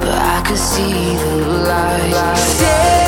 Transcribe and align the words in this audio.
but 0.00 0.18
I 0.18 0.42
could 0.46 0.58
see 0.58 1.16
the 1.16 1.46
light. 1.66 2.36
Stay 2.36 3.03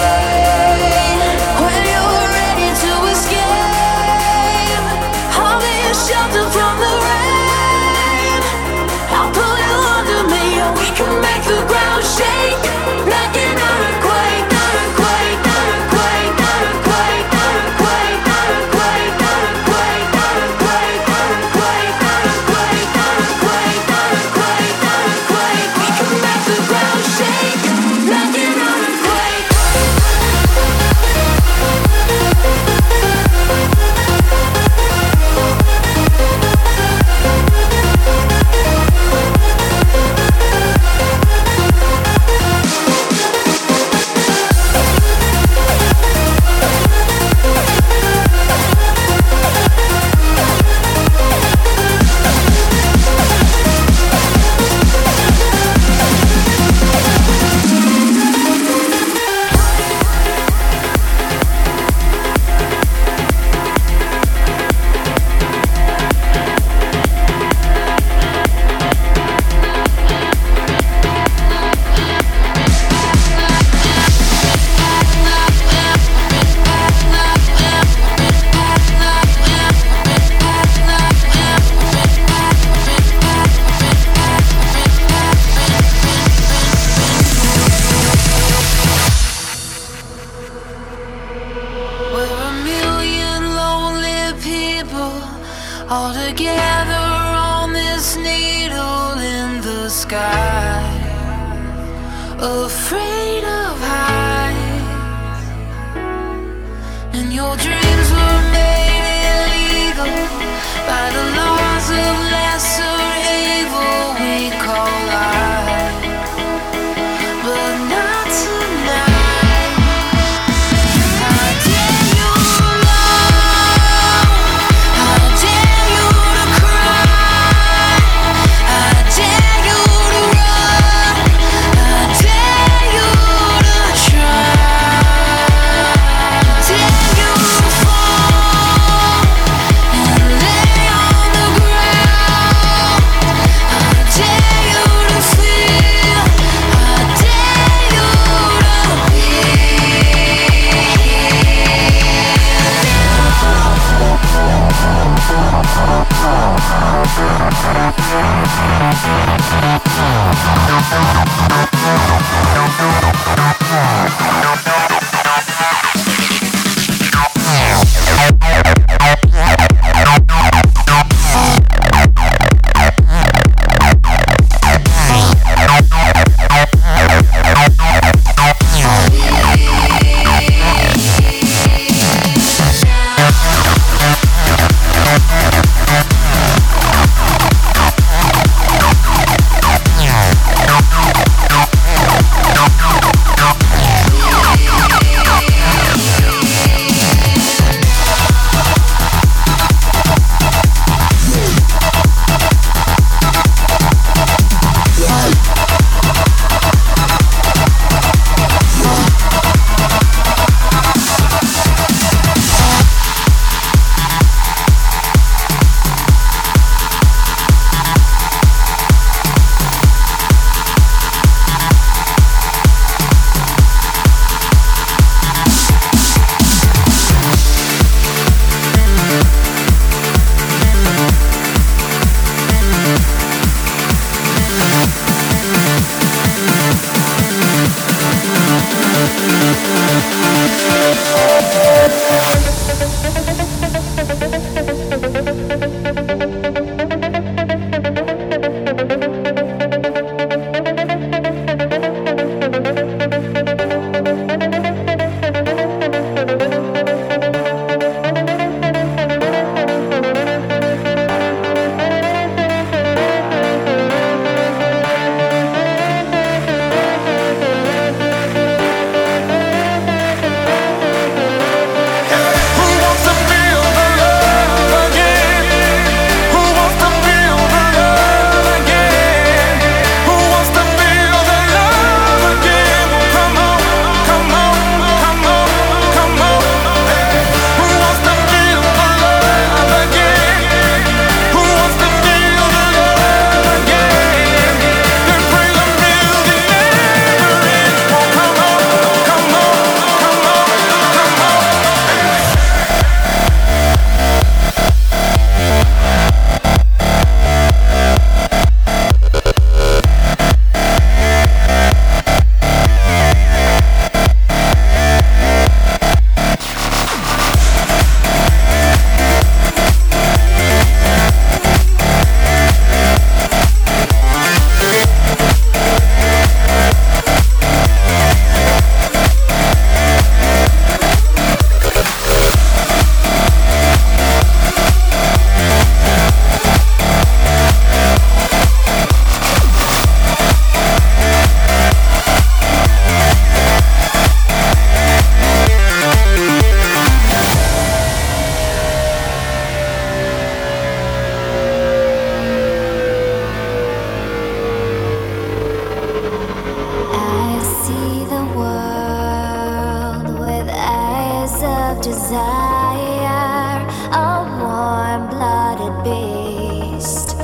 desire, 361.86 363.62
a 363.92 364.10
warm 364.40 365.02
blooded 365.08 365.76
beast 365.84 367.16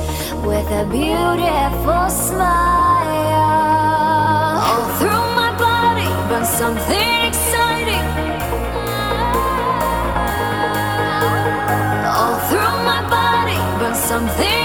with 0.47 0.67
a 0.81 0.85
beautiful 0.89 2.05
smile. 2.09 2.47
All 4.67 4.85
through 4.99 5.27
my 5.41 5.51
body 5.65 6.09
burns 6.29 6.47
something 6.47 7.11
exciting. 7.29 8.07
All 12.17 12.37
through 12.47 12.77
my 12.91 13.01
body 13.17 13.59
burns 13.79 13.99
something 14.11 14.62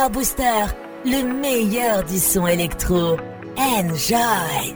Bifa 0.00 0.08
Booster, 0.08 0.64
le 1.04 1.22
meilleur 1.22 2.02
du 2.04 2.18
son 2.18 2.46
électro. 2.46 3.18
Enjoy! 3.58 4.74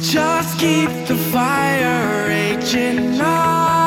Just 0.00 0.58
keep 0.60 0.90
the 1.08 1.16
fire 1.32 2.28
raging 2.28 3.20
on. 3.20 3.79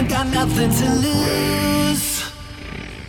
ain't 0.00 0.08
got 0.08 0.26
nothing 0.28 0.70
to 0.70 0.88
lose. 1.06 2.22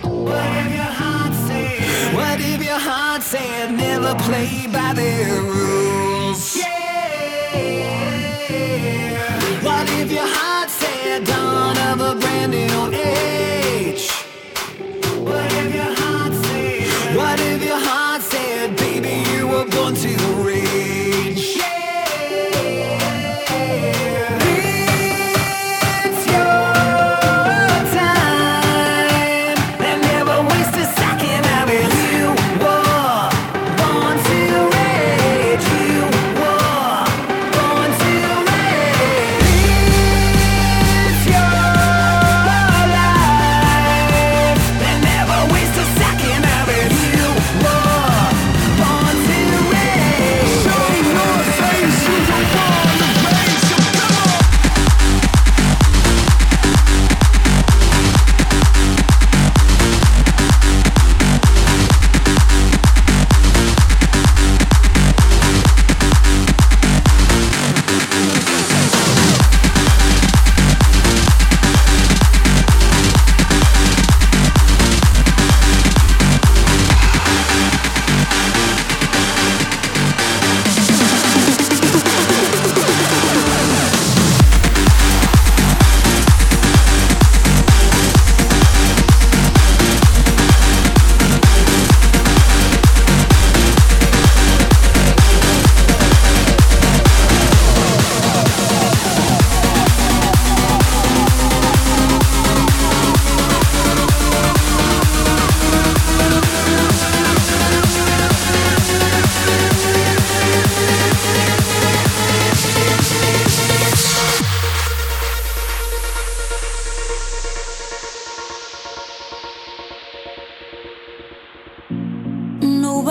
What 0.01 0.45
if 0.61 0.73
your 0.73 0.93
heart 1.01 1.33
said? 1.47 2.13
What 2.15 2.39
if 2.39 2.63
your 2.63 2.79
heart 2.79 3.21
said 3.21 3.71
never 3.71 4.13
play 4.25 4.67
by 4.71 4.93
their 4.93 5.41
rules? 5.41 6.57
Yeah. 6.57 6.67
What 9.63 9.89
if 10.01 10.11
your 10.11 10.27
heart 10.27 10.69
said 10.69 11.23
dawn 11.25 11.77
of 11.89 12.01
a 12.01 12.15
brand 12.19 12.51
new 12.51 12.91
era? 12.93 13.30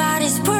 out 0.00 0.22
his. 0.22 0.59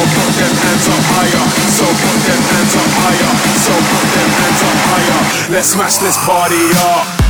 So 0.00 0.06
put 0.06 0.32
them 0.32 0.56
hands 0.56 0.88
up 0.88 1.04
higher. 1.12 1.44
So 1.76 1.84
put 1.84 2.20
them 2.24 2.40
hands 2.40 2.74
up 2.74 2.88
higher. 3.04 3.32
So 3.60 3.72
put 3.92 4.08
them 4.16 4.30
hands 4.40 4.62
up 4.64 4.78
higher. 4.88 5.52
Let's 5.52 5.68
smash 5.68 5.98
this 5.98 6.16
party 6.24 6.56
up. 6.80 7.29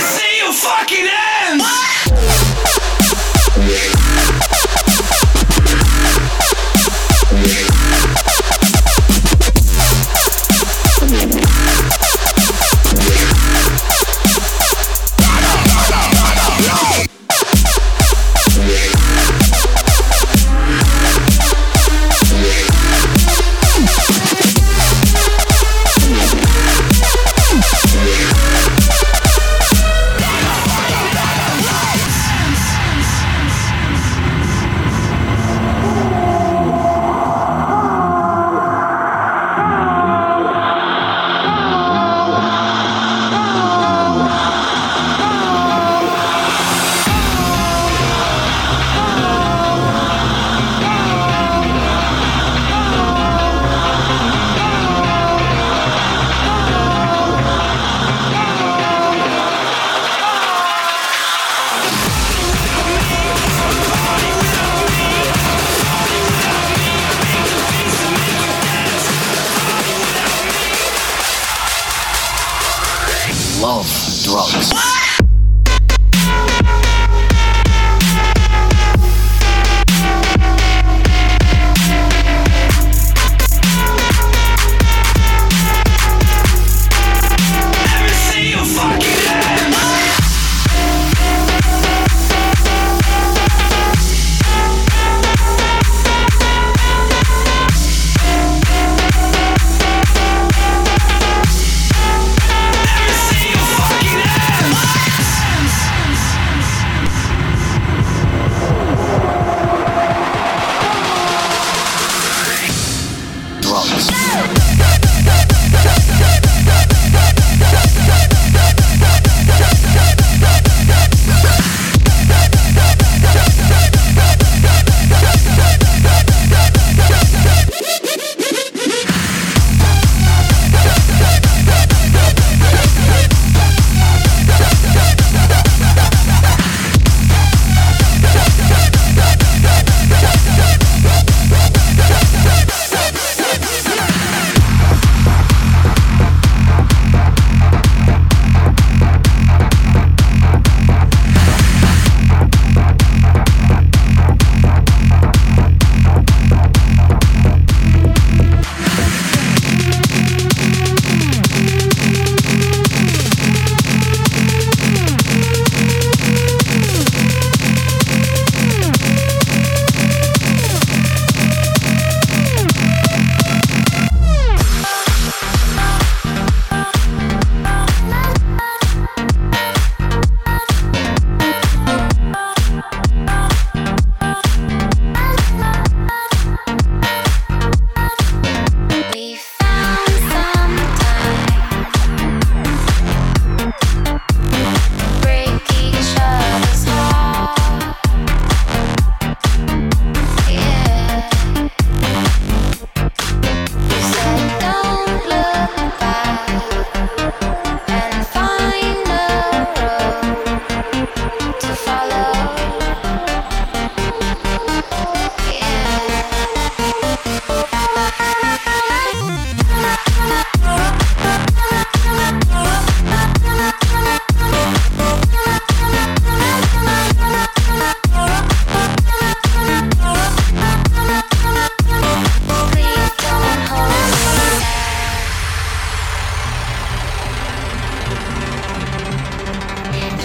see 0.00 0.38
your 0.38 0.52
fucking 0.52 1.08
end! 1.08 1.62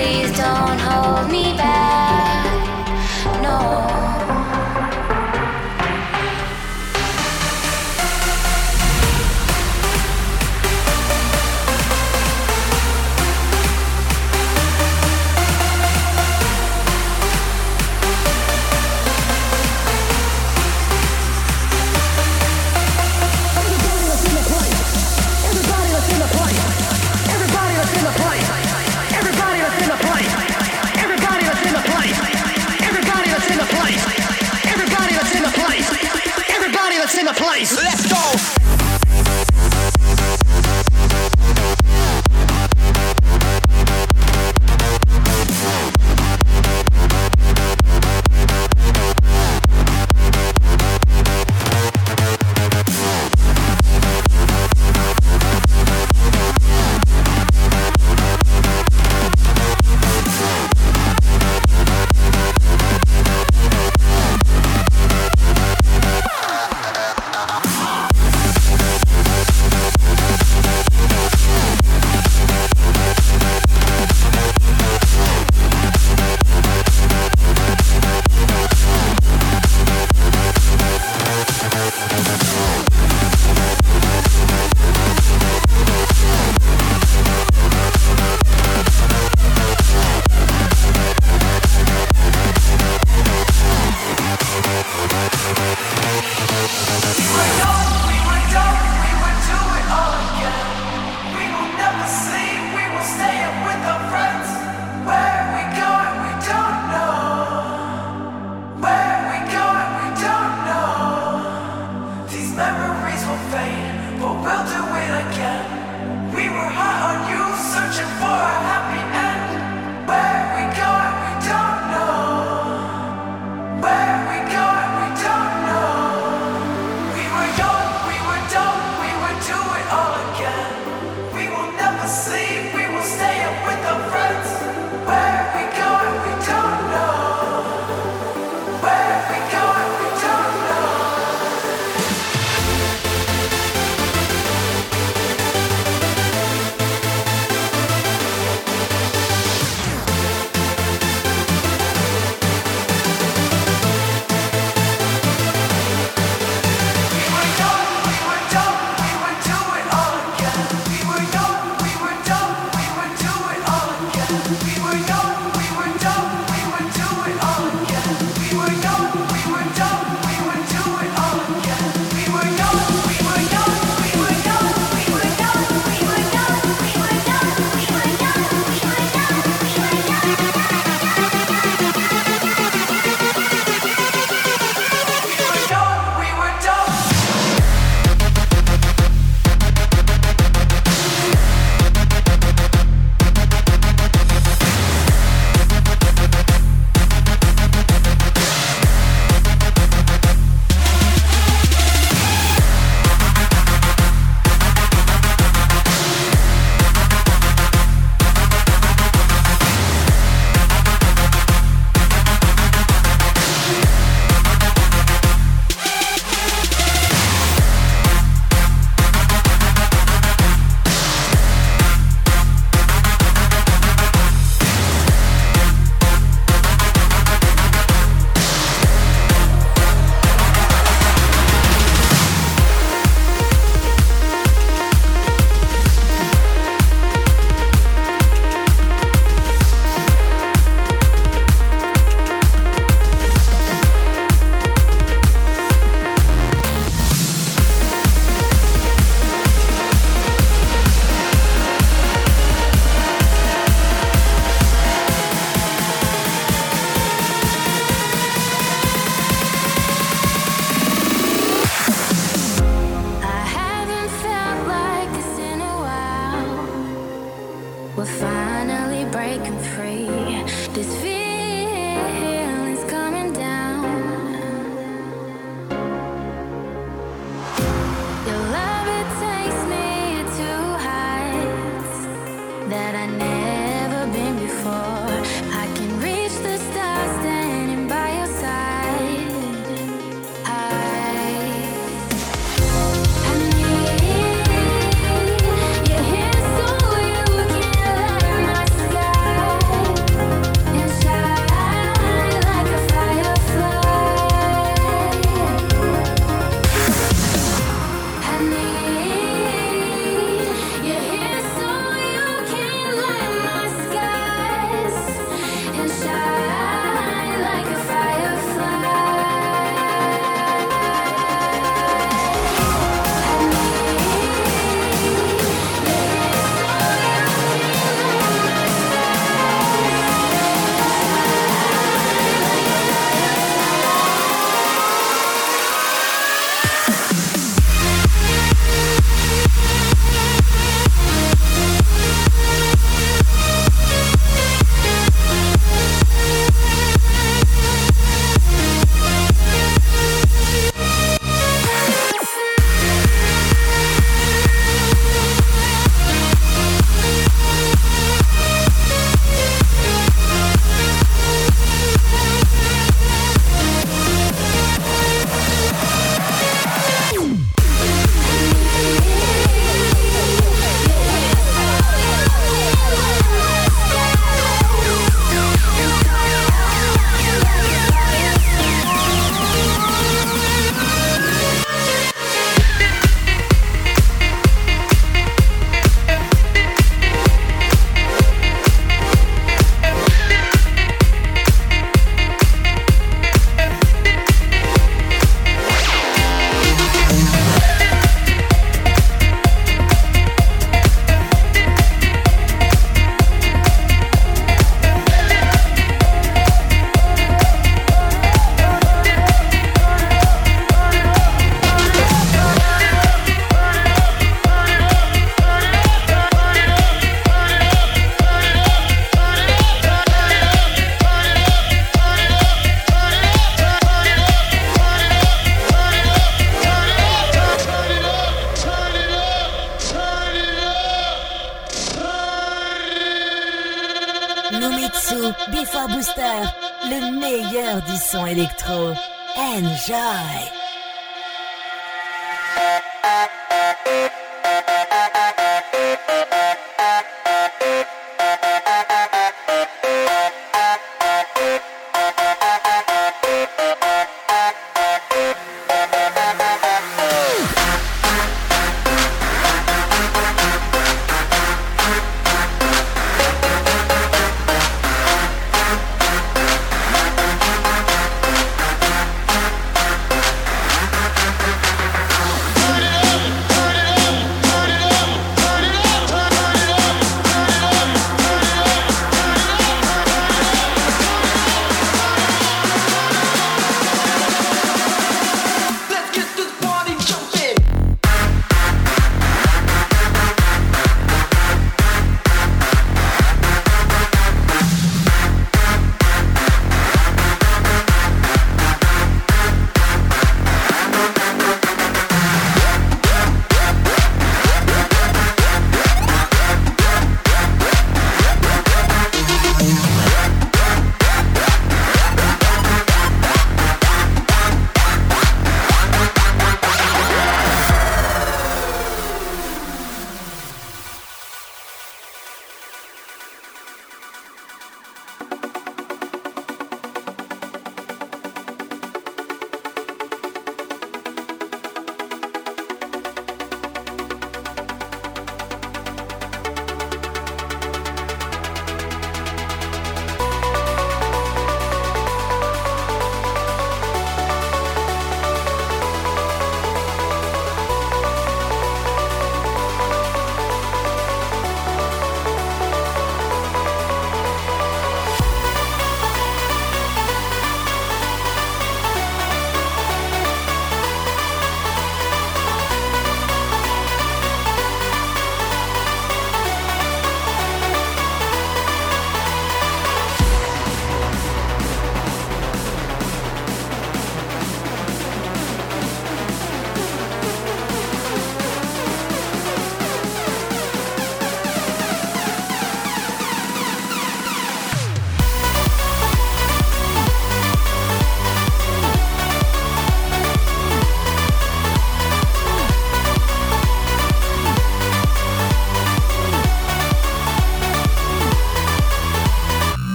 Sky 0.00 1.77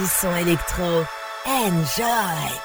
du 0.00 0.06
son 0.06 0.34
électro. 0.34 1.04
Enjoy! 1.46 2.60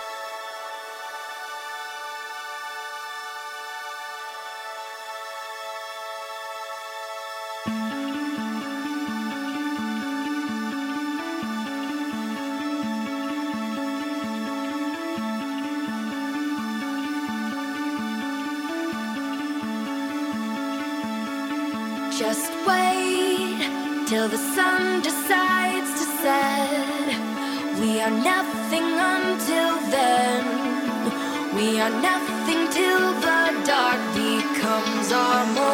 Just 22.17 22.51
wait 22.65 24.05
till 24.07 24.29
the 24.29 24.38
sun 24.38 25.01
decides 25.01 25.91
to 25.99 26.05
set. 26.21 27.24
We 27.80 27.99
are 28.01 28.09
nothing 28.09 28.88
until 29.15 29.76
then. 29.91 30.45
We 31.55 31.80
are 31.80 31.89
nothing 31.89 32.69
till 32.71 33.13
the 33.19 33.63
dark 33.65 33.99
becomes 34.15 35.11
our. 35.11 35.64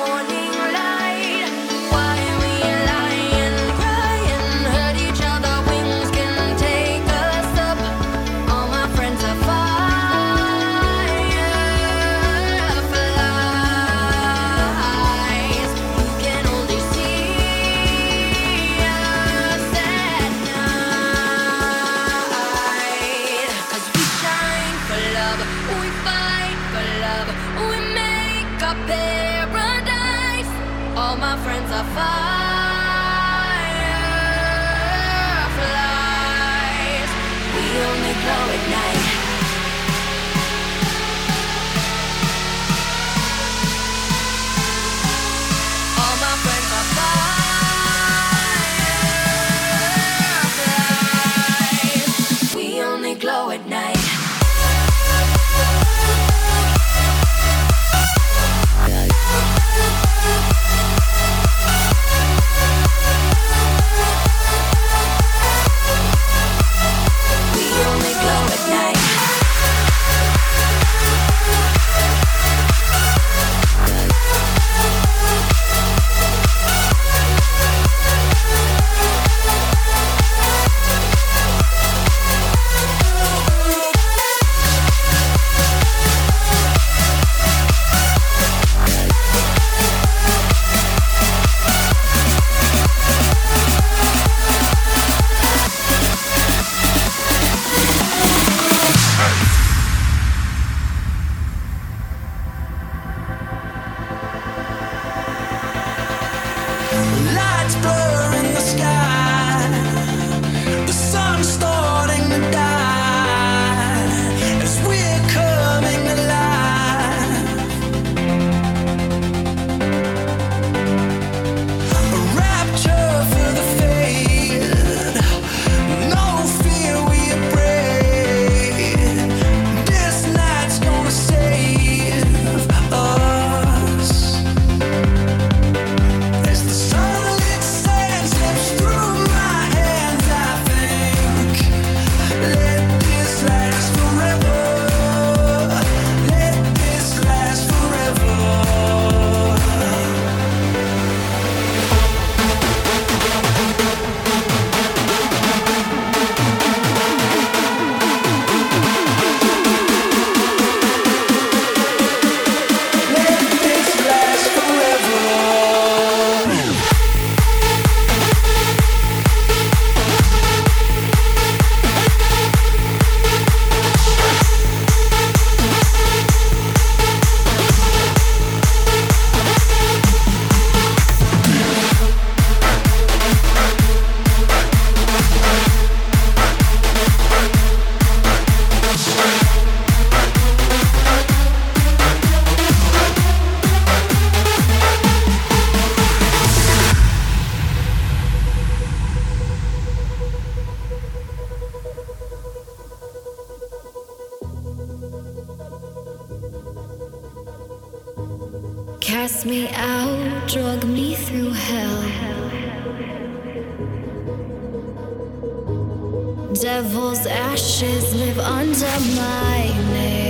devil's 216.62 217.26
ashes 217.26 218.14
live 218.14 218.38
under 218.38 218.86
my 219.16 219.68
name. 219.94 220.21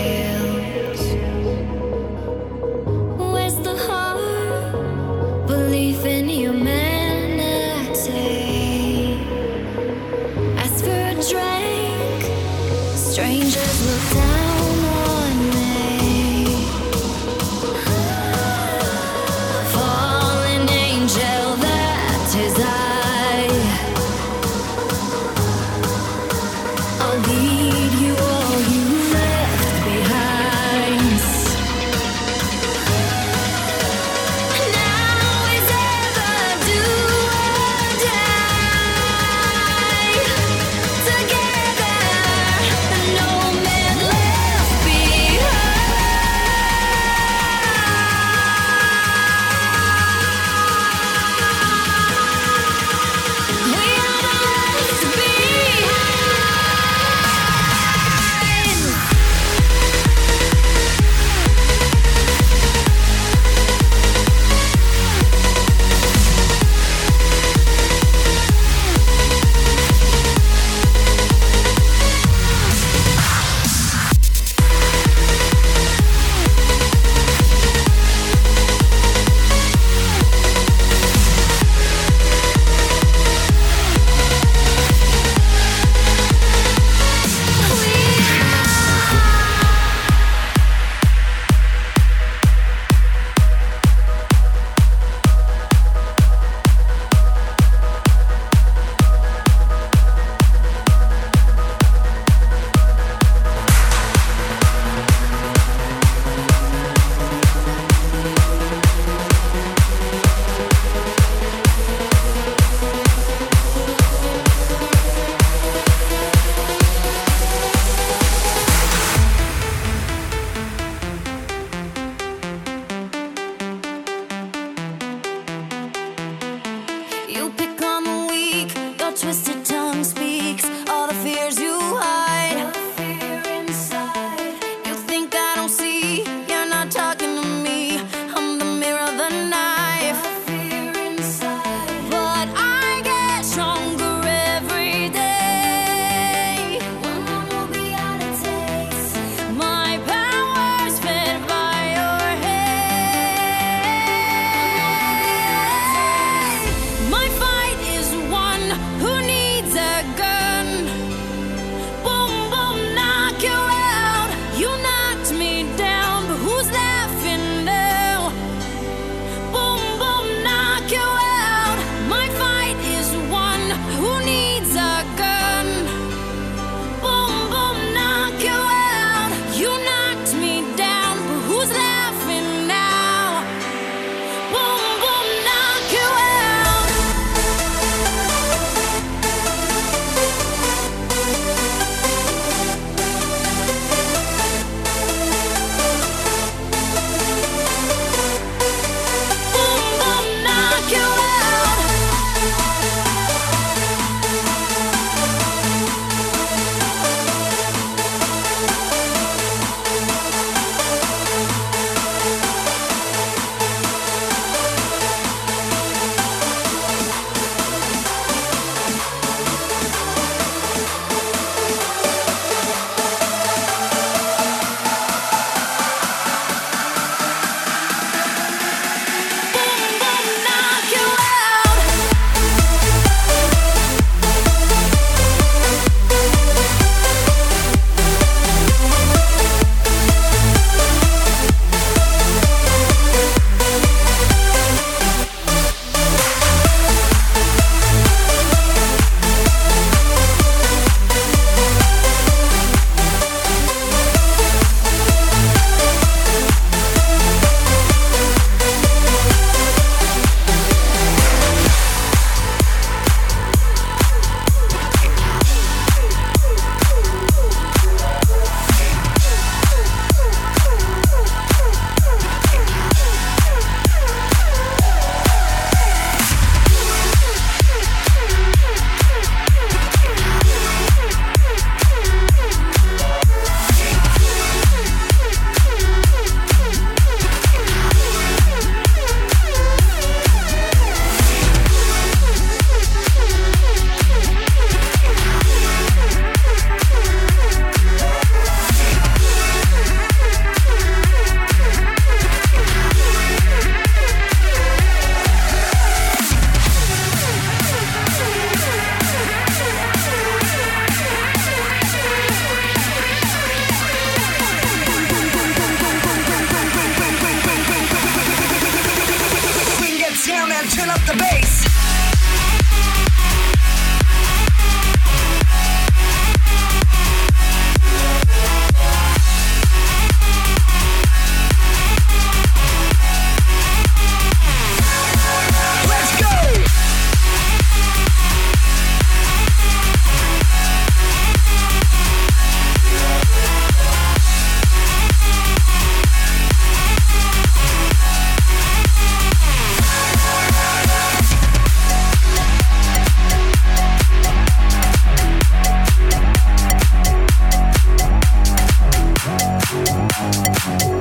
Before 360.64 360.94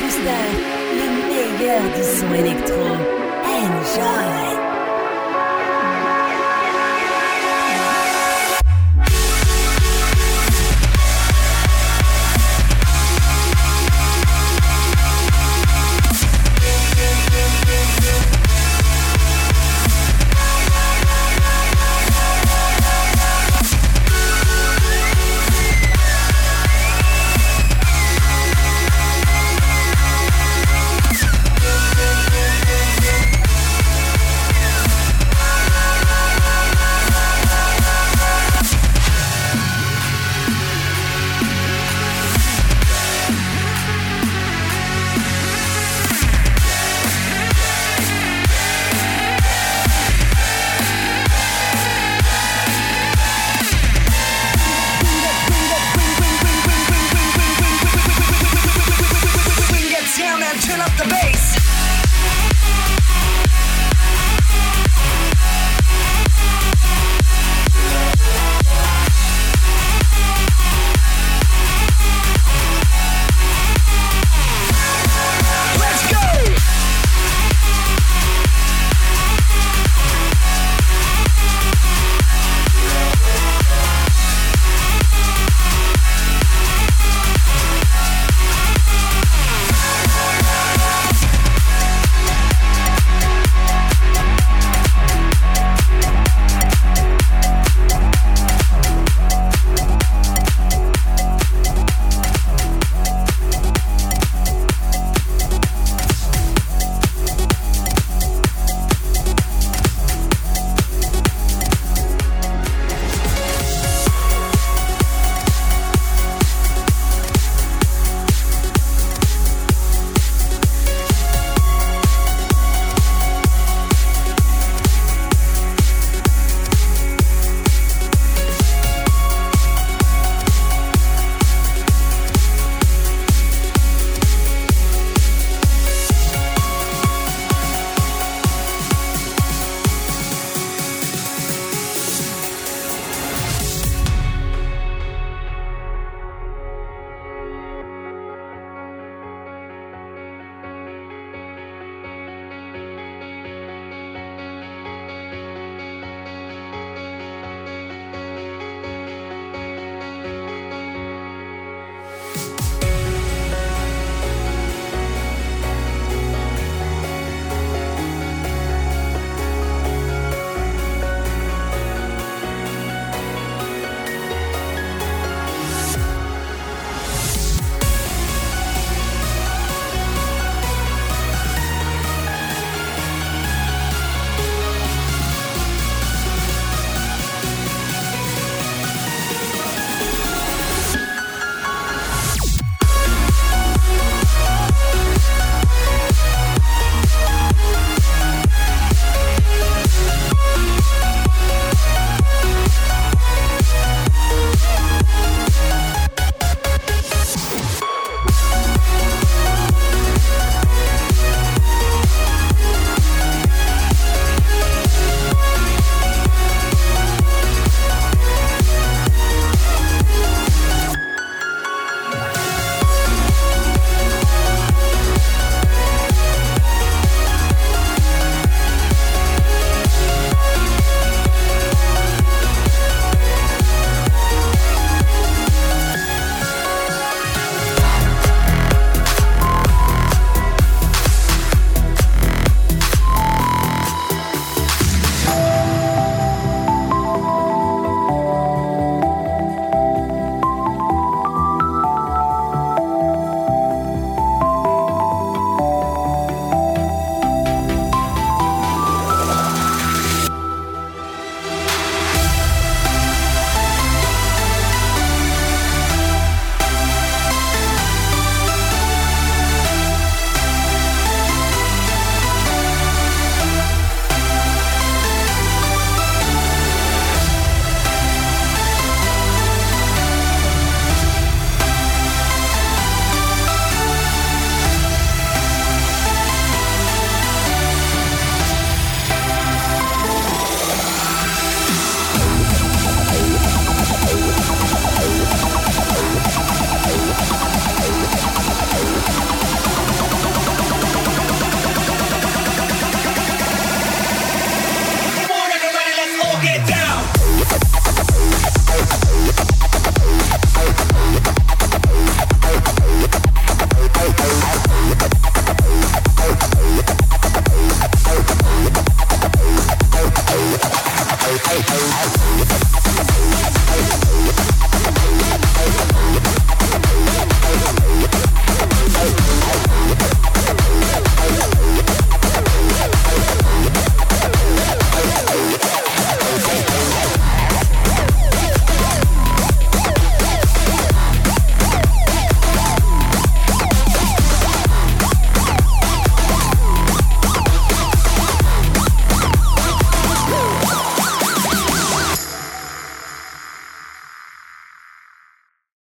Booster, 0.00 0.46
le 0.98 1.06
meilleur 1.28 1.82
du 1.94 2.02
son 2.02 2.34
électro. 2.34 2.82
Enjoy! 3.44 4.71